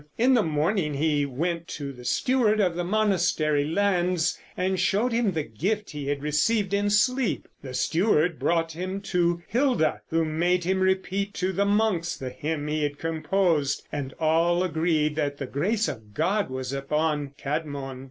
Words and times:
In 0.17 0.33
the 0.33 0.41
morning 0.41 0.95
he 0.95 1.27
went 1.27 1.67
to 1.67 1.93
the 1.93 2.05
steward 2.05 2.59
of 2.59 2.75
the 2.75 2.83
monastery 2.83 3.65
lands 3.65 4.35
and 4.57 4.79
showed 4.79 5.11
him 5.11 5.31
the 5.33 5.43
gift 5.43 5.91
he 5.91 6.07
had 6.07 6.23
received 6.23 6.73
in 6.73 6.89
sleep. 6.89 7.47
The 7.61 7.75
steward 7.75 8.39
brought 8.39 8.71
him 8.71 9.01
to 9.13 9.43
Hilda, 9.47 10.01
who 10.09 10.25
made 10.25 10.63
him 10.63 10.79
repeat 10.79 11.35
to 11.35 11.51
the 11.53 11.65
monks 11.65 12.17
the 12.17 12.31
hymn 12.31 12.65
he 12.65 12.81
had 12.81 12.97
composed, 12.97 13.83
and 13.91 14.11
all 14.19 14.63
agreed 14.63 15.15
that 15.17 15.37
the 15.37 15.45
grace 15.45 15.87
of 15.87 16.15
God 16.15 16.49
was 16.49 16.73
upon 16.73 17.35
Cædmon. 17.39 17.99